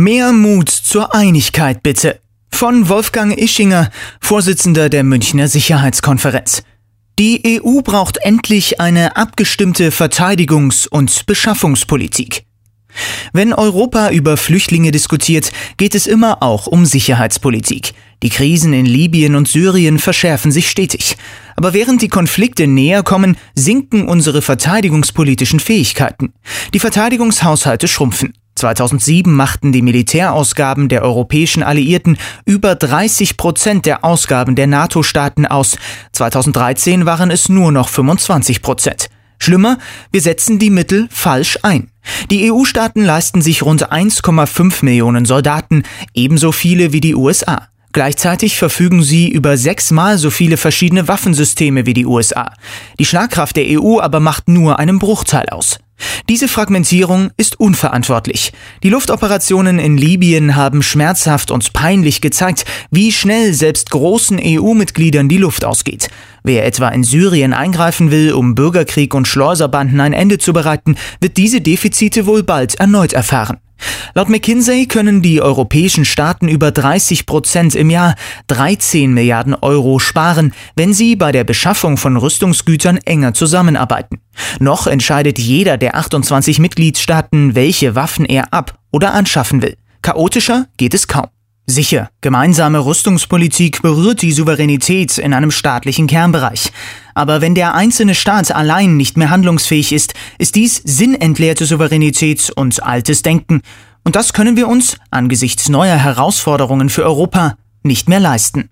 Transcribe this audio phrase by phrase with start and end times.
[0.00, 2.20] Mehr Mut zur Einigkeit bitte.
[2.52, 6.62] Von Wolfgang Ischinger, Vorsitzender der Münchner Sicherheitskonferenz.
[7.18, 12.44] Die EU braucht endlich eine abgestimmte Verteidigungs- und Beschaffungspolitik.
[13.32, 17.92] Wenn Europa über Flüchtlinge diskutiert, geht es immer auch um Sicherheitspolitik.
[18.22, 21.16] Die Krisen in Libyen und Syrien verschärfen sich stetig.
[21.56, 26.34] Aber während die Konflikte näher kommen, sinken unsere verteidigungspolitischen Fähigkeiten.
[26.72, 28.32] Die Verteidigungshaushalte schrumpfen.
[28.58, 35.76] 2007 machten die Militärausgaben der europäischen Alliierten über 30 Prozent der Ausgaben der NATO-Staaten aus.
[36.12, 39.08] 2013 waren es nur noch 25 Prozent.
[39.38, 39.78] Schlimmer,
[40.10, 41.90] wir setzen die Mittel falsch ein.
[42.30, 47.68] Die EU-Staaten leisten sich rund 1,5 Millionen Soldaten, ebenso viele wie die USA.
[47.92, 52.52] Gleichzeitig verfügen sie über sechsmal so viele verschiedene Waffensysteme wie die USA.
[52.98, 55.78] Die Schlagkraft der EU aber macht nur einen Bruchteil aus.
[56.28, 58.52] Diese Fragmentierung ist unverantwortlich.
[58.82, 65.38] Die Luftoperationen in Libyen haben schmerzhaft und peinlich gezeigt, wie schnell selbst großen EU-Mitgliedern die
[65.38, 66.08] Luft ausgeht.
[66.44, 71.36] Wer etwa in Syrien eingreifen will, um Bürgerkrieg und Schleuserbanden ein Ende zu bereiten, wird
[71.36, 73.58] diese Defizite wohl bald erneut erfahren.
[74.14, 78.14] Laut McKinsey können die europäischen Staaten über 30 Prozent im Jahr
[78.48, 84.20] 13 Milliarden Euro sparen, wenn sie bei der Beschaffung von Rüstungsgütern enger zusammenarbeiten.
[84.60, 89.76] Noch entscheidet jeder der 28 Mitgliedstaaten, welche Waffen er ab- oder anschaffen will.
[90.02, 91.26] Chaotischer geht es kaum.
[91.70, 96.72] Sicher, gemeinsame Rüstungspolitik berührt die Souveränität in einem staatlichen Kernbereich.
[97.14, 102.82] Aber wenn der einzelne Staat allein nicht mehr handlungsfähig ist, ist dies sinnentleerte Souveränität und
[102.82, 103.60] altes Denken.
[104.02, 108.64] Und das können wir uns angesichts neuer Herausforderungen für Europa nicht mehr leisten.